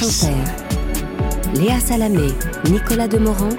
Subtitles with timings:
[0.00, 0.34] 7-10.
[1.54, 2.32] Léa Salamé,
[2.70, 3.50] Nicolas Demorand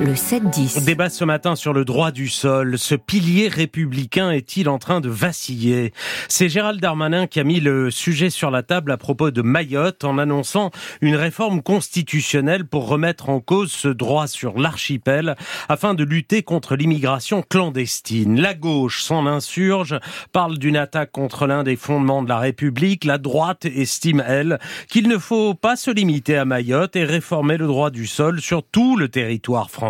[0.00, 0.84] le 7-10.
[0.84, 2.78] Débat ce matin sur le droit du sol.
[2.78, 5.92] Ce pilier républicain est-il en train de vaciller?
[6.26, 10.04] C'est Gérald Darmanin qui a mis le sujet sur la table à propos de Mayotte
[10.04, 10.70] en annonçant
[11.02, 15.36] une réforme constitutionnelle pour remettre en cause ce droit sur l'archipel
[15.68, 18.40] afin de lutter contre l'immigration clandestine.
[18.40, 19.98] La gauche s'en insurge,
[20.32, 23.04] parle d'une attaque contre l'un des fondements de la République.
[23.04, 27.66] La droite estime, elle, qu'il ne faut pas se limiter à Mayotte et réformer le
[27.66, 29.89] droit du sol sur tout le territoire français.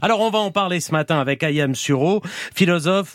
[0.00, 2.22] Alors on va en parler ce matin avec Ayam Suro,
[2.54, 3.08] philosophe,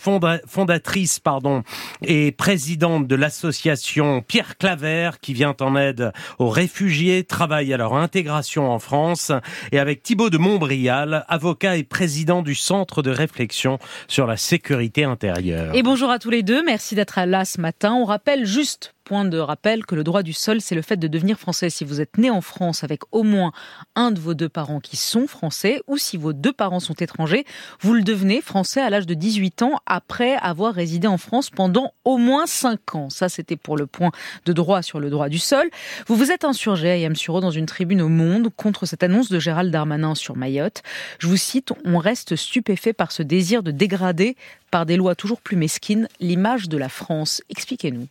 [0.47, 1.63] fondatrice pardon,
[2.01, 7.93] et présidente de l'association Pierre Claver qui vient en aide aux réfugiés, travaille à leur
[7.95, 9.31] intégration en France,
[9.71, 15.03] et avec Thibaut de Montbrial, avocat et président du Centre de réflexion sur la sécurité
[15.03, 15.75] intérieure.
[15.75, 17.93] Et bonjour à tous les deux, merci d'être là ce matin.
[17.93, 21.07] On rappelle juste point de rappel que le droit du sol, c'est le fait de
[21.07, 21.69] devenir français.
[21.69, 23.53] Si vous êtes né en France avec au moins
[23.95, 27.45] un de vos deux parents qui sont français, ou si vos deux parents sont étrangers,
[27.79, 31.93] vous le devenez français à l'âge de 18 ans après avoir résidé en France pendant
[32.03, 33.09] au moins 5 ans.
[33.09, 34.11] Ça, c'était pour le point
[34.45, 35.69] de droit sur le droit du sol.
[36.07, 39.39] Vous vous êtes insurgé, Ayam Suro, dans une tribune au Monde contre cette annonce de
[39.39, 40.83] Gérald Darmanin sur Mayotte.
[41.19, 44.35] Je vous cite, on reste stupéfait par ce désir de dégrader
[44.69, 47.41] par des lois toujours plus mesquines l'image de la France.
[47.49, 48.09] Expliquez-nous.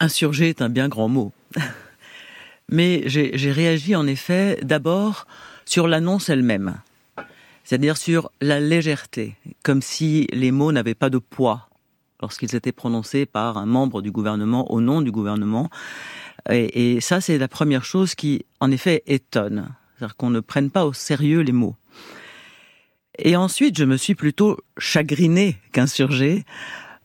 [0.00, 1.32] Insurger est un bien grand mot.
[2.68, 5.26] Mais j'ai réagi en effet d'abord
[5.64, 6.80] sur l'annonce elle-même,
[7.64, 11.68] c'est-à-dire sur la légèreté, comme si les mots n'avaient pas de poids
[12.20, 15.70] lorsqu'ils étaient prononcés par un membre du gouvernement au nom du gouvernement.
[16.50, 20.70] Et, et ça, c'est la première chose qui, en effet, étonne, c'est-à-dire qu'on ne prenne
[20.70, 21.76] pas au sérieux les mots.
[23.18, 26.44] Et ensuite, je me suis plutôt chagriné qu'insurgé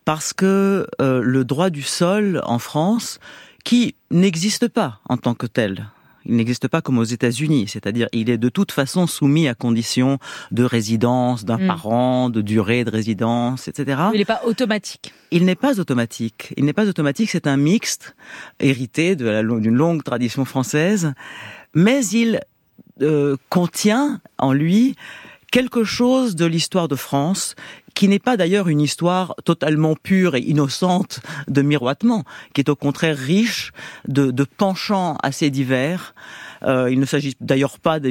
[0.06, 3.20] parce que euh, le droit du sol en France,
[3.64, 5.88] qui n'existe pas en tant que tel,
[6.26, 10.20] il n'existe pas comme aux États-Unis, c'est-à-dire il est de toute façon soumis à conditions
[10.52, 11.68] de résidence d'un mm.
[11.68, 14.02] parent, de durée de résidence, etc.
[14.14, 15.14] Il n'est pas automatique.
[15.32, 16.54] Il n'est pas automatique.
[16.58, 17.30] Il n'est pas automatique.
[17.32, 18.16] C'est un mixte
[18.60, 21.14] hérité d'une longue tradition française,
[21.74, 22.40] mais il
[23.02, 24.96] euh, contient en lui
[25.52, 27.56] quelque chose de l'histoire de France
[27.94, 32.76] qui n'est pas d'ailleurs une histoire totalement pure et innocente de miroitement, qui est au
[32.76, 33.72] contraire riche
[34.08, 36.14] de, penchants assez divers.
[36.64, 38.10] Euh, il ne s'agit d'ailleurs pas de,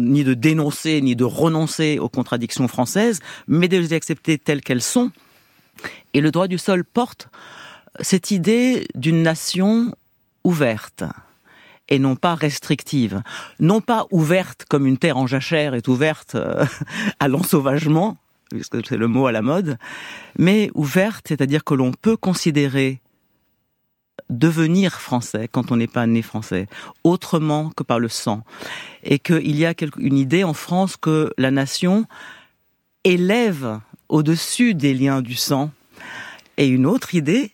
[0.00, 4.82] ni de dénoncer ni de renoncer aux contradictions françaises, mais de les accepter telles qu'elles
[4.82, 5.10] sont.
[6.14, 7.28] Et le droit du sol porte
[8.00, 9.94] cette idée d'une nation
[10.44, 11.04] ouverte
[11.88, 13.22] et non pas restrictive.
[13.60, 16.64] Non pas ouverte comme une terre en jachère est ouverte euh,
[17.20, 18.16] à l'ensauvagement,
[18.52, 19.78] puisque c'est le mot à la mode,
[20.38, 23.00] mais ouverte, c'est-à-dire que l'on peut considérer
[24.30, 26.66] devenir français quand on n'est pas né français,
[27.04, 28.44] autrement que par le sang.
[29.04, 32.06] Et qu'il y a une idée en France que la nation
[33.04, 35.70] élève au-dessus des liens du sang.
[36.56, 37.52] Et une autre idée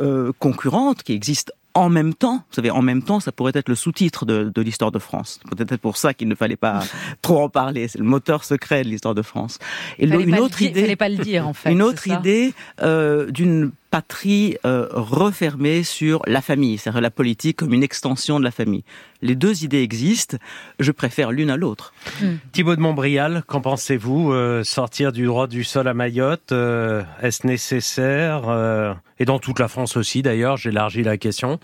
[0.00, 3.68] euh, concurrente qui existe en même temps, vous savez, en même temps, ça pourrait être
[3.68, 5.40] le sous-titre de, de l'histoire de France.
[5.56, 6.82] Peut-être pour ça qu'il ne fallait pas
[7.22, 7.88] trop en parler.
[7.88, 9.58] C'est le moteur secret de l'histoire de France.
[9.98, 11.70] Et une autre idée, fallait pas le dire en fait.
[11.72, 17.72] Une autre idée euh, d'une patrie euh, refermée sur la famille, c'est-à-dire la politique comme
[17.72, 18.84] une extension de la famille.
[19.22, 20.36] Les deux idées existent,
[20.78, 21.92] je préfère l'une à l'autre.
[22.22, 22.36] Hmm.
[22.52, 27.46] Thibaut de Montbrial, qu'en pensez-vous euh, Sortir du droit du sol à Mayotte, euh, est-ce
[27.46, 31.58] nécessaire Et dans toute la France aussi d'ailleurs, j'élargis la question.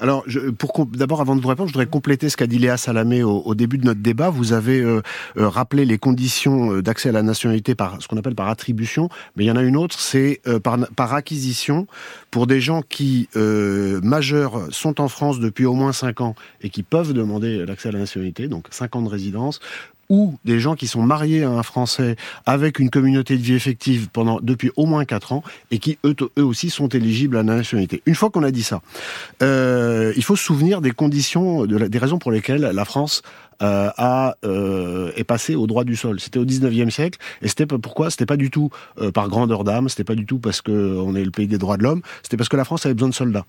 [0.00, 0.24] Alors,
[0.58, 3.54] pour d'abord, avant de vous répondre, je voudrais compléter ce qu'a dit Léa Salamé au,
[3.54, 4.30] début de notre débat.
[4.30, 5.02] Vous avez euh,
[5.36, 9.08] euh, rappelé les conditions euh, d'accès à la nationalité par ce qu'on appelle par attribution,
[9.36, 11.86] mais il y en a une autre, c'est par, par acquisition
[12.30, 16.82] pour des gens qui majeurs sont en France depuis au moins 5 ans et qui
[16.82, 19.60] peuvent demander l'accès à la nationalité, donc 5 ans de résidence,
[20.12, 24.10] ou des gens qui sont mariés à un Français avec une communauté de vie effective
[24.12, 28.02] pendant depuis au moins quatre ans et qui eux, aussi sont éligibles à la nationalité.
[28.04, 28.82] Une fois qu'on a dit ça,
[29.42, 33.22] euh, il faut se souvenir des conditions, de des raisons pour lesquelles la France
[33.62, 33.88] euh,
[34.44, 36.20] euh, est passée au droit du sol.
[36.20, 38.10] C'était au 19e siècle et c'était pourquoi?
[38.10, 38.68] C'était pas du tout
[39.14, 41.78] par grandeur d'âme, c'était pas du tout parce que on est le pays des droits
[41.78, 43.46] de l'homme, c'était parce que la France avait besoin de soldats.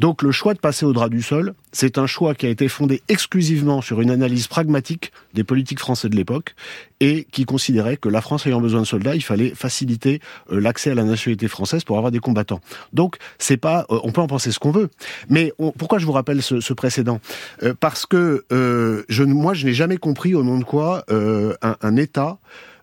[0.00, 2.68] Donc le choix de passer au droit du sol, c'est un choix qui a été
[2.68, 6.54] fondé exclusivement sur une analyse pragmatique des politiques français de l'époque
[7.00, 10.92] et qui considérait que la France ayant besoin de soldats, il fallait faciliter euh, l'accès
[10.92, 12.62] à la nationalité française pour avoir des combattants.
[12.94, 14.88] Donc c'est pas, euh, on peut en penser ce qu'on veut,
[15.28, 17.20] mais pourquoi je vous rappelle ce, précédent?
[17.62, 18.46] Euh, Parce que
[19.26, 22.38] moi je n'ai jamais compris au nom de quoi un État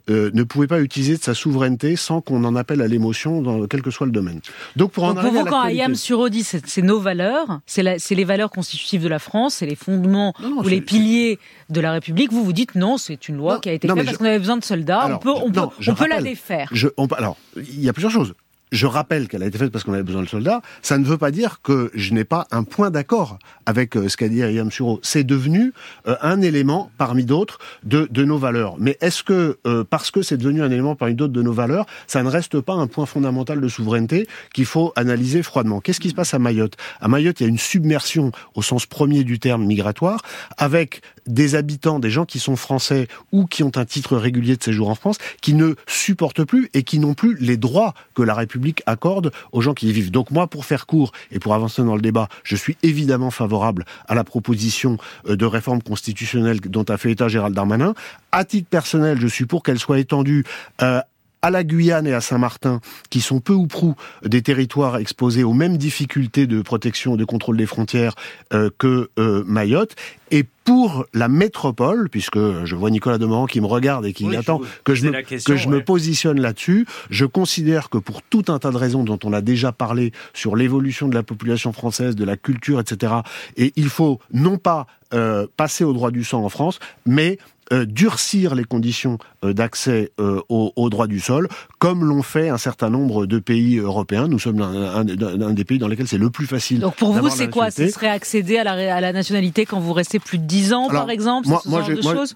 [0.10, 3.66] euh, ne pouvait pas utiliser de sa souveraineté sans qu'on en appelle à l'émotion, dans
[3.68, 4.40] quel que soit le domaine.
[4.76, 8.24] Donc pour en Donc pour vous, quand Ayam Suro dit c'est nos valeurs, c'est les
[8.24, 11.40] valeurs constitutives de la France, c'est les fondements ou les piliers
[11.70, 14.18] de la République, vous vous dites non, c'est une loi qui a été faite parce
[14.18, 16.70] qu'on avait besoin de soldats, on peut, on peut, on peut la défaire.
[16.72, 16.88] Je,
[17.18, 18.34] alors, il y a plusieurs choses
[18.72, 21.18] je rappelle qu'elle a été faite parce qu'on avait besoin de soldats, ça ne veut
[21.18, 24.72] pas dire que je n'ai pas un point d'accord avec euh, ce qu'a dit Ayam
[24.72, 25.00] Suro.
[25.04, 25.74] C'est devenu
[26.08, 28.76] euh, un élément parmi d'autres de, nos valeurs.
[28.80, 31.86] Mais est-ce que, euh, parce que c'est devenu un élément parmi d'autres de nos valeurs,
[32.08, 35.80] ça ne reste pas un point fondamental de souveraineté qu'il faut analyser froidement?
[35.80, 36.76] Qu'est-ce qui se passe à Mayotte?
[37.00, 40.22] À Mayotte, il y a une submersion au sens premier du terme migratoire,
[40.58, 44.64] avec des habitants, des gens qui sont français ou qui ont un titre régulier de
[44.64, 48.34] séjour en France, qui ne supportent plus et qui n'ont plus les droits que la
[48.34, 50.12] République accorde aux gens qui y vivent.
[50.12, 53.86] Donc moi, pour faire court et pour avancer dans le débat, je suis évidemment favorable
[54.08, 54.98] à la proposition
[55.28, 57.94] euh, de réforme constitutionnelle dont a fait état Gérald Darmanin.
[58.32, 60.46] À titre personnel, je suis pour qu'elle soit étendue
[60.82, 61.02] euh,
[61.42, 65.54] à la Guyane et à Saint-Martin, qui sont peu ou prou des territoires exposés aux
[65.54, 68.16] mêmes difficultés de protection et de contrôle des frontières
[68.54, 69.96] euh, que euh, Mayotte,
[70.32, 74.60] et pour la métropole, puisque je vois Nicolas Demorand qui me regarde et qui attend
[74.84, 78.72] que je, me, que je me positionne là-dessus, je considère que pour tout un tas
[78.72, 82.36] de raisons dont on a déjà parlé sur l'évolution de la population française, de la
[82.36, 83.14] culture, etc.,
[83.56, 87.38] et il faut non pas euh, passer au droit du sang en France, mais
[87.74, 91.50] euh, durcir les conditions euh, d'accès euh, au, au, droit du sol,
[91.80, 94.30] comme l'ont fait un certain nombre de pays européens.
[94.30, 96.80] Nous sommes un, des pays dans lesquels c'est le plus facile.
[96.80, 97.70] Donc pour vous, c'est quoi?
[97.70, 100.88] Ce serait accéder à la, à la, nationalité quand vous restez plus de 10 ans,
[100.88, 101.50] par exemple?
[101.50, 101.84] moi, moi,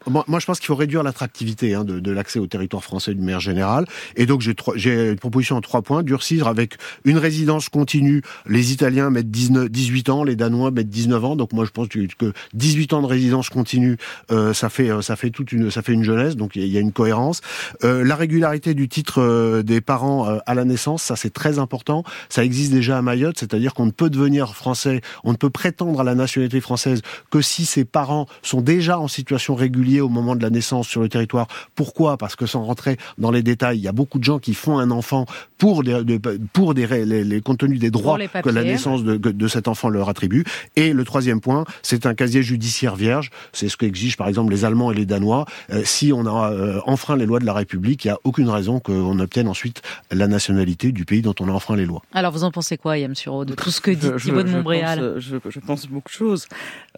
[0.08, 3.14] moi, moi, je pense qu'il faut réduire l'attractivité hein, de, de l'accès au territoire français
[3.14, 3.86] d'une manière générale.
[4.18, 4.42] Et donc
[4.76, 6.04] j'ai une proposition en trois points.
[6.04, 6.76] Durcir avec
[7.06, 8.22] une résidence continue.
[8.48, 11.36] Les Italiens mettent 19, 18 ans, les Danois mettent 19 ans.
[11.36, 13.98] Donc moi je pense que 18 ans de résidence continue,
[14.32, 16.78] euh, ça fait ça fait fait toute une, ça fait une jeunesse, donc il y
[16.78, 17.42] a une cohérence.
[17.84, 21.60] Euh, la régularité du titre euh, des parents euh, à la naissance, ça c'est très
[21.60, 22.04] important.
[22.30, 26.02] Ça existe déjà à Mayotte, c'est-à-dire qu'on ne peut devenir français, on ne peut prétendre
[26.02, 30.36] à la nationalité française que si ses parents sont déjà en situation régulière au moment
[30.36, 31.48] de la naissance sur le territoire.
[31.76, 32.18] Pourquoi?
[32.18, 34.80] Parce que sans rentrer dans les détails, il y a beaucoup de gens qui font
[34.80, 35.26] un enfant
[35.58, 36.20] pour des,
[36.54, 40.10] pour des les, les contenus des droits que la naissance de, de cet enfant leur
[40.10, 40.44] attribue.
[40.76, 43.30] Et le troisième point, c'est un casier judiciaire vierge.
[43.54, 45.46] C'est ce qu'exigent par exemple les Allemands et les danois.
[45.72, 48.50] Euh, si on a euh, enfreint les lois de la République, il n'y a aucune
[48.50, 49.82] raison qu'on obtienne ensuite
[50.12, 52.02] la nationalité du pays dont on a enfreint les lois.
[52.14, 55.16] Alors vous en pensez quoi, Yam Suro, de tout ce que dit Thibault de Montréal
[55.18, 56.48] je, je, pense beaucoup de choses.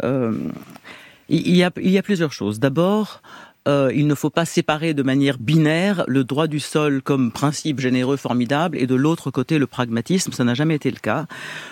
[0.04, 0.34] Euh,
[1.30, 2.60] il, y a, il y a plusieurs choses.
[2.60, 3.22] D'abord,
[3.68, 7.80] euh, il ne faut pas séparer de manière binaire le droit du sol comme principe
[7.80, 10.34] généreux formidable et de l'autre côté le pragmatisme.
[10.34, 11.28] Ça n'a jamais été le cas.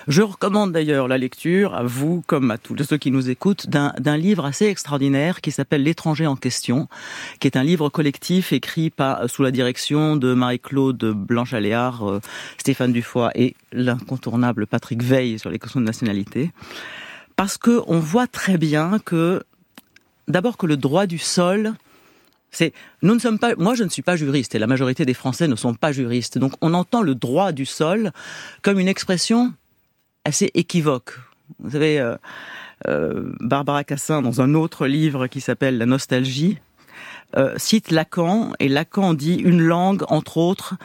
[0.08, 4.18] Je recommande d'ailleurs la lecture à vous comme à tous ceux qui nous écoutent d'un
[4.18, 6.88] livre assez extraordinaire qui s'appelle L'étranger en question,
[7.40, 12.22] qui est un livre collectif écrit par, sous la direction de Marie-Claude Blanche-Aléard, euh,
[12.58, 16.52] Stéphane Dufoy et l'incontournable Patrick Veil sur les questions de nationalité
[17.36, 19.42] parce que on voit très bien que
[20.28, 21.74] d'abord que le droit du sol,
[22.52, 25.14] c'est, nous ne sommes pas, moi je ne suis pas juriste et la majorité des
[25.14, 26.38] Français ne sont pas juristes.
[26.38, 28.12] Donc on entend le droit du sol
[28.62, 29.54] comme une expression
[30.26, 31.18] assez équivoque.
[31.60, 32.16] Vous savez, euh,
[32.88, 36.58] euh, Barbara Cassin, dans un autre livre qui s'appelle La nostalgie,
[37.38, 40.76] euh, cite Lacan et Lacan dit une langue, entre autres,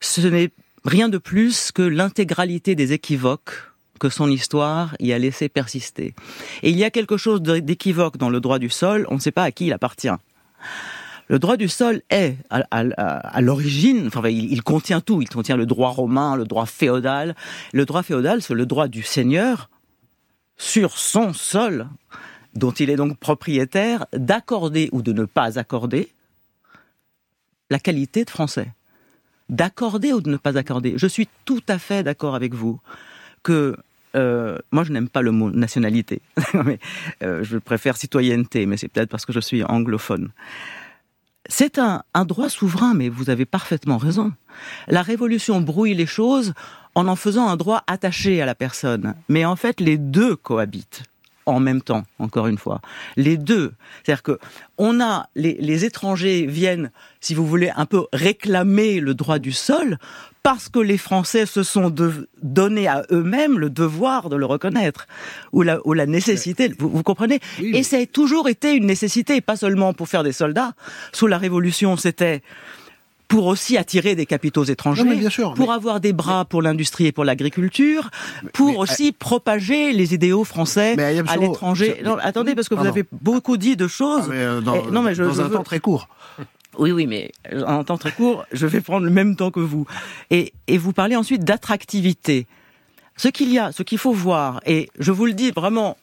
[0.00, 0.50] ce n'est
[0.84, 3.69] rien de plus que l'intégralité des équivoques
[4.00, 6.14] que son histoire y a laissé persister.
[6.64, 9.30] Et il y a quelque chose d'équivoque dans le droit du sol, on ne sait
[9.30, 10.08] pas à qui il appartient.
[11.28, 15.22] Le droit du sol est, à, l'origine, enfin, il, contient tout.
[15.22, 17.36] Il contient le droit romain, le droit féodal.
[17.72, 19.70] Le droit féodal, c'est le droit du seigneur
[20.56, 21.86] sur son sol,
[22.54, 26.08] dont il est donc propriétaire, d'accorder ou de ne pas accorder
[27.70, 28.72] la qualité de français.
[29.48, 30.94] D'accorder ou de ne pas accorder.
[30.96, 32.80] Je suis tout à fait d'accord avec vous
[33.44, 33.76] que
[34.14, 36.20] euh, moi, je n'aime pas le mot nationalité.
[36.54, 36.78] mais,
[37.22, 40.30] euh, je préfère citoyenneté, mais c'est peut-être parce que je suis anglophone.
[41.48, 44.32] C'est un, un, droit souverain, mais vous avez parfaitement raison.
[44.88, 46.52] La révolution brouille les choses
[46.94, 49.14] en en faisant un droit attaché à la personne.
[49.28, 51.04] Mais en fait, les deux cohabitent
[51.46, 52.80] en même temps, encore une fois.
[53.16, 53.72] Les deux.
[54.02, 54.38] C'est-à-dire que
[54.78, 59.52] on a les, les, étrangers viennent, si vous voulez, un peu réclamer le droit du
[59.52, 59.98] sol
[60.42, 65.06] parce que les Français se sont de, donné à eux-mêmes le devoir de le reconnaître,
[65.52, 67.40] ou la, ou la nécessité, vous, vous comprenez?
[67.60, 70.72] Et ça a toujours été une nécessité, pas seulement pour faire des soldats.
[71.12, 72.42] Sous la Révolution, c'était
[73.30, 75.04] pour aussi attirer des capitaux étrangers,
[75.54, 78.10] pour avoir des bras pour l'industrie et pour l'agriculture,
[78.52, 82.02] pour aussi euh, propager les idéaux français à l'étranger.
[82.22, 84.24] attendez, parce que vous avez beaucoup dit de choses.
[84.28, 86.08] Ah, euh, dans, non, mais je, dans un temps très court.
[86.78, 87.32] Oui, oui, mais
[87.66, 89.86] en temps très court, je vais prendre le même temps que vous.
[90.30, 92.46] Et, et vous parlez ensuite d'attractivité.
[93.16, 95.96] Ce qu'il y a, ce qu'il faut voir, et je vous le dis vraiment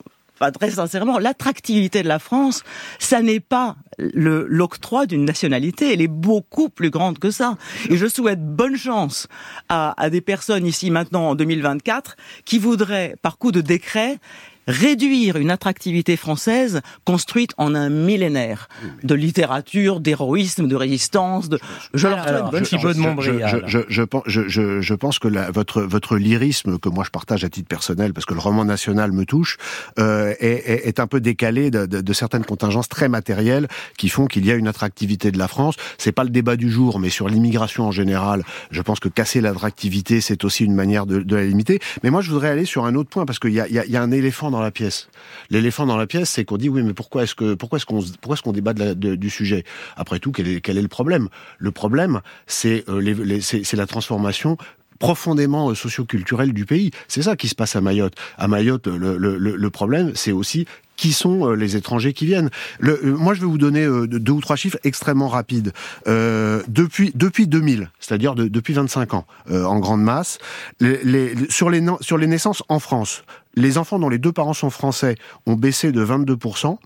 [0.53, 2.63] très sincèrement, l'attractivité de la France,
[2.99, 7.57] ça n'est pas l'octroi d'une nationalité, elle est beaucoup plus grande que ça.
[7.89, 9.27] Et je souhaite bonne chance
[9.69, 12.15] à, à des personnes ici maintenant en 2024
[12.45, 14.19] qui voudraient, par coup de décret,
[14.67, 18.67] réduire une attractivité française construite en un millénaire
[19.03, 21.49] de littérature, d'héroïsme, de résistance.
[21.49, 21.59] De...
[21.93, 23.23] Je leur souhaite bonne chance.
[23.23, 27.11] Je, je, je, pense, je, je pense que la, votre, votre lyrisme, que moi je
[27.11, 29.57] partage à titre personnel, parce que le roman national me touche,
[29.99, 34.25] euh, est, est, un peu décalé de, de, de, certaines contingences très matérielles qui font
[34.27, 35.75] qu'il y a une attractivité de la France.
[35.97, 39.41] C'est pas le débat du jour, mais sur l'immigration en général, je pense que casser
[39.41, 41.79] l'attractivité, c'est aussi une manière de, de, la limiter.
[42.03, 43.85] Mais moi, je voudrais aller sur un autre point, parce qu'il y a, y, a,
[43.85, 45.09] y a un éléphant dans la pièce.
[45.49, 48.01] L'éléphant dans la pièce, c'est qu'on dit oui, mais pourquoi est-ce que pourquoi est-ce qu'on
[48.01, 49.63] pourquoi est-ce qu'on débat du sujet?
[49.95, 51.29] Après tout, quel est, quel est le problème?
[51.57, 54.57] Le problème, c'est euh, c'est la transformation
[54.99, 56.91] profondément euh, socioculturelle du pays.
[57.07, 58.15] C'est ça qui se passe à Mayotte.
[58.37, 60.65] À Mayotte, le, le problème, c'est aussi
[60.97, 62.49] qui sont euh, les étrangers qui viennent.
[62.79, 65.71] Le, moi, je vais vous donner deux ou trois chiffres extrêmement rapides.
[66.07, 70.39] Euh, depuis depuis 2000, c'est-à-dire de, depuis 25 ans, en grande masse,
[70.79, 73.23] les, les, sur les sur les naissances en France,
[73.57, 75.15] les enfants dont les deux parents sont français
[75.47, 76.77] ont baissé de 22%,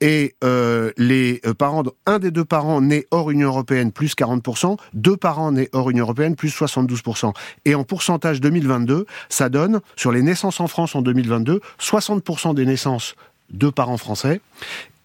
[0.00, 4.76] et euh, les euh, parents, un des deux parents nés hors Union européenne, plus 40%,
[4.94, 7.32] deux parents nés hors Union européenne, plus 72%.
[7.64, 12.66] Et en pourcentage 2022, ça donne, sur les naissances en France en 2022, 60% des
[12.66, 13.16] naissances
[13.52, 14.40] de parents français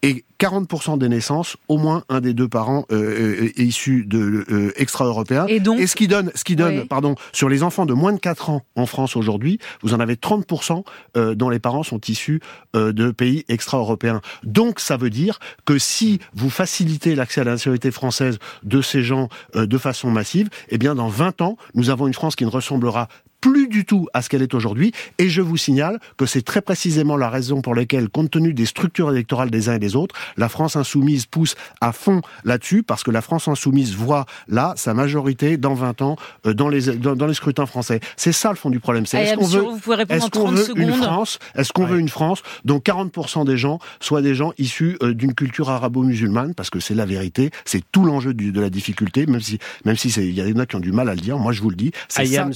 [0.04, 4.46] et 40% des naissances, au moins un des deux parents euh, euh est issu de
[4.50, 5.48] euh, extra-européens.
[5.48, 8.14] Et, donc, et ce qui donne, ce qui donne, pardon, sur les enfants de moins
[8.14, 10.84] de 4 ans en France aujourd'hui, vous en avez 30%
[11.16, 12.42] euh, dont les parents sont issus
[12.76, 14.22] euh, de pays extra-européens.
[14.44, 19.02] Donc ça veut dire que si vous facilitez l'accès à la nationalité française de ces
[19.02, 22.46] gens euh, de façon massive, eh bien dans 20 ans, nous avons une France qui
[22.46, 23.08] ne ressemblera
[23.42, 24.92] plus du tout à ce qu'elle est aujourd'hui.
[25.18, 28.66] Et je vous signale que c'est très précisément la raison pour laquelle, compte tenu des
[28.66, 33.04] structures électorales des uns et des autres, la France insoumise pousse à fond là-dessus, parce
[33.04, 36.16] que la France insoumise voit là sa majorité dans 20 ans
[36.46, 38.00] euh, dans les dans, les scrutins français.
[38.16, 39.06] C'est ça le fond du problème.
[39.06, 39.66] C'est est-ce qu'on veut,
[40.10, 44.22] est-ce qu'on veut une France, est-ce qu'on veut une France dont 40% des gens soient
[44.22, 48.34] des gens issus euh, d'une culture arabo-musulmane, parce que c'est la vérité, c'est tout l'enjeu
[48.34, 51.10] de la difficulté, même si même si il y en a qui ont du mal
[51.10, 51.38] à le dire.
[51.38, 51.92] Moi, je vous le dis.
[52.08, 52.50] C'est ça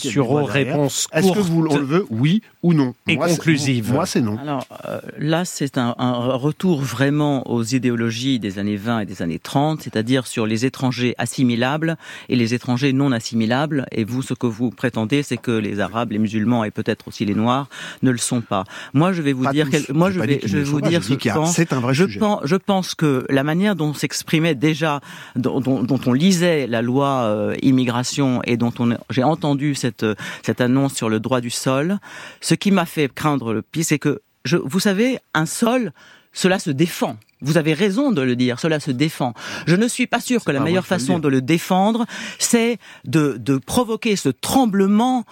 [0.79, 2.93] est-ce que vous le veut, oui ou non?
[3.07, 3.91] Et conclusive.
[3.91, 4.37] Moi, c'est non.
[4.37, 9.21] Alors euh, là, c'est un, un, retour vraiment aux idéologies des années 20 et des
[9.21, 11.97] années 30, c'est-à-dire sur les étrangers assimilables
[12.29, 13.85] et les étrangers non assimilables.
[13.91, 17.25] Et vous, ce que vous prétendez, c'est que les Arabes, les musulmans et peut-être aussi
[17.25, 17.67] les Noirs
[18.03, 18.63] ne le sont pas.
[18.93, 19.83] Moi, je vais vous dire, quel...
[19.93, 22.19] moi, je vais, je vais vous dire ce que c'est un vrai je sujet.
[22.19, 25.01] Pense, je pense que la manière dont s'exprimait déjà,
[25.35, 30.05] dont, dont, dont, on lisait la loi euh, immigration et dont on j'ai entendu cette
[30.43, 31.98] cette annonce sur le droit du sol.
[32.39, 35.91] Ce qui m'a fait craindre le pire, c'est que, je, vous savez, un sol,
[36.34, 37.18] cela se défend.
[37.41, 39.34] Vous avez raison de le dire, cela se défend.
[39.65, 42.06] Je ne suis pas sûr que la meilleure façon de le défendre,
[42.38, 45.25] c'est de, de provoquer ce tremblement,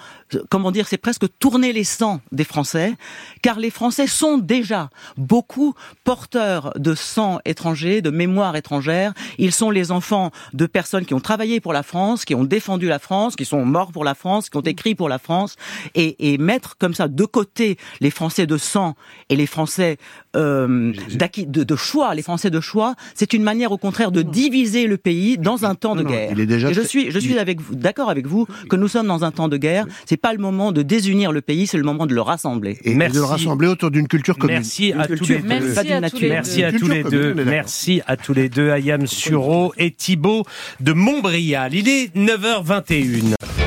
[0.49, 2.95] comment dire, c'est presque tourner les sangs des Français,
[3.41, 9.13] car les Français sont déjà beaucoup porteurs de sang étranger, de mémoire étrangère.
[9.37, 12.87] Ils sont les enfants de personnes qui ont travaillé pour la France, qui ont défendu
[12.87, 15.55] la France, qui sont morts pour la France, qui ont écrit pour la France,
[15.95, 18.95] et, et mettre comme ça de côté les Français de sang
[19.29, 19.97] et les Français
[20.35, 24.87] euh, de, de choix les Français de choix, c'est une manière au contraire de diviser
[24.87, 26.31] le pays dans un temps de guerre.
[26.31, 28.87] Il est déjà Et je suis, je suis avec vous, d'accord avec vous que nous
[28.87, 29.85] sommes dans un temps de guerre.
[30.05, 32.77] C'est pas le moment de désunir le pays, c'est le moment de le rassembler.
[32.83, 33.15] Et Merci.
[33.15, 34.57] de le rassembler autour d'une culture commune.
[34.57, 35.47] Merci à tous les deux.
[35.47, 37.33] Merci à tous les deux.
[37.33, 38.69] Merci à tous les deux.
[38.69, 40.43] Ayam Suro et Thibault
[40.79, 41.73] de Montbrial.
[41.73, 43.58] Il est 9h21.